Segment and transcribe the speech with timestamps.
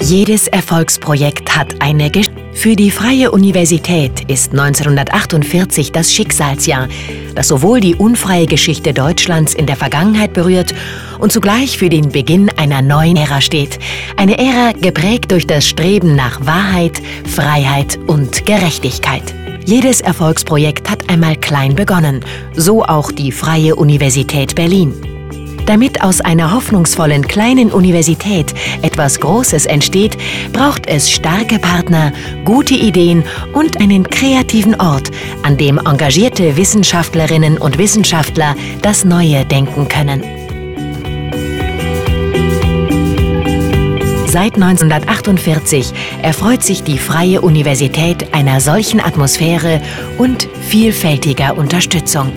[0.00, 2.40] Jedes Erfolgsprojekt hat eine Geschichte.
[2.54, 6.88] Für die Freie Universität ist 1948 das Schicksalsjahr,
[7.34, 10.74] das sowohl die unfreie Geschichte Deutschlands in der Vergangenheit berührt
[11.20, 13.78] und zugleich für den Beginn einer neuen Ära steht.
[14.16, 19.34] Eine Ära geprägt durch das Streben nach Wahrheit, Freiheit und Gerechtigkeit.
[19.64, 25.09] Jedes Erfolgsprojekt hat einmal klein begonnen, so auch die Freie Universität Berlin.
[25.66, 30.16] Damit aus einer hoffnungsvollen kleinen Universität etwas Großes entsteht,
[30.52, 32.12] braucht es starke Partner,
[32.44, 35.10] gute Ideen und einen kreativen Ort,
[35.42, 40.22] an dem engagierte Wissenschaftlerinnen und Wissenschaftler das Neue denken können.
[44.26, 45.92] Seit 1948
[46.22, 49.82] erfreut sich die Freie Universität einer solchen Atmosphäre
[50.18, 52.32] und vielfältiger Unterstützung.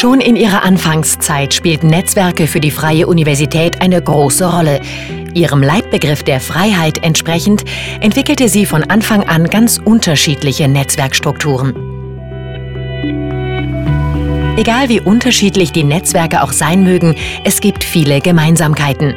[0.00, 4.80] Schon in ihrer Anfangszeit spielten Netzwerke für die Freie Universität eine große Rolle.
[5.34, 7.64] Ihrem Leitbegriff der Freiheit entsprechend
[8.00, 11.74] entwickelte sie von Anfang an ganz unterschiedliche Netzwerkstrukturen.
[14.56, 19.14] Egal wie unterschiedlich die Netzwerke auch sein mögen, es gibt viele Gemeinsamkeiten.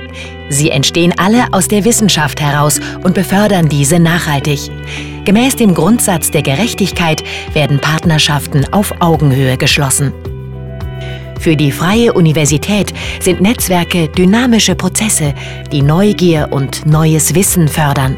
[0.49, 4.69] Sie entstehen alle aus der Wissenschaft heraus und befördern diese nachhaltig.
[5.23, 7.23] Gemäß dem Grundsatz der Gerechtigkeit
[7.53, 10.11] werden Partnerschaften auf Augenhöhe geschlossen.
[11.43, 15.33] Für die Freie Universität sind Netzwerke dynamische Prozesse,
[15.73, 18.17] die Neugier und neues Wissen fördern.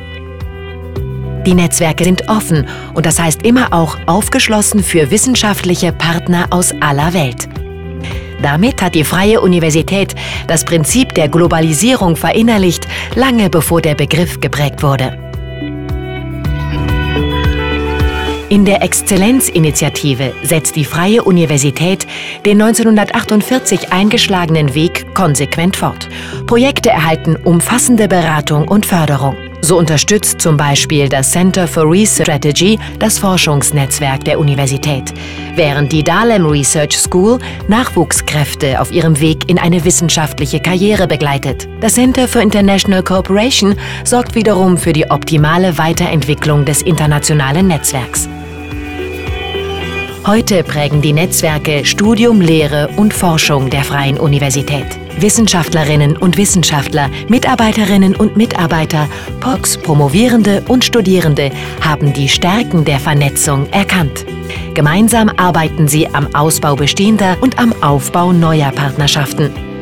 [1.43, 7.15] Die Netzwerke sind offen und das heißt immer auch aufgeschlossen für wissenschaftliche Partner aus aller
[7.15, 7.49] Welt.
[8.43, 10.13] Damit hat die Freie Universität
[10.45, 15.24] das Prinzip der Globalisierung verinnerlicht, lange bevor der Begriff geprägt wurde.
[18.49, 22.05] In der Exzellenzinitiative setzt die Freie Universität
[22.45, 26.08] den 1948 eingeschlagenen Weg konsequent fort.
[26.45, 29.36] Projekte erhalten umfassende Beratung und Förderung.
[29.61, 35.11] So unterstützt zum Beispiel das Center for Research Strategy das Forschungsnetzwerk der Universität,
[35.55, 41.67] während die Dahlem Research School Nachwuchskräfte auf ihrem Weg in eine wissenschaftliche Karriere begleitet.
[41.81, 48.30] Das Center for International Cooperation sorgt wiederum für die optimale Weiterentwicklung des internationalen Netzwerks.
[50.25, 54.87] Heute prägen die Netzwerke Studium, Lehre und Forschung der Freien Universität.
[55.19, 59.08] Wissenschaftlerinnen und Wissenschaftler, Mitarbeiterinnen und Mitarbeiter,
[59.39, 64.25] POCs, Promovierende und Studierende haben die Stärken der Vernetzung erkannt.
[64.73, 69.74] Gemeinsam arbeiten sie am Ausbau bestehender und am Aufbau neuer Partnerschaften.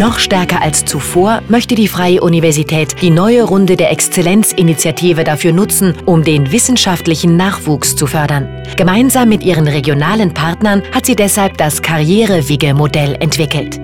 [0.00, 5.92] Noch stärker als zuvor möchte die Freie Universität die neue Runde der Exzellenzinitiative dafür nutzen,
[6.06, 8.48] um den wissenschaftlichen Nachwuchs zu fördern.
[8.78, 13.78] Gemeinsam mit ihren regionalen Partnern hat sie deshalb das Karrierewege-Modell entwickelt.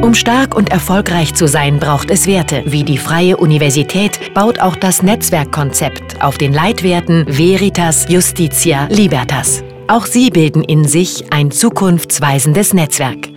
[0.00, 2.62] Um stark und erfolgreich zu sein, braucht es Werte.
[2.66, 9.64] Wie die Freie Universität baut auch das Netzwerkkonzept auf den Leitwerten Veritas, Justitia, Libertas.
[9.86, 13.33] Auch sie bilden in sich ein zukunftsweisendes Netzwerk.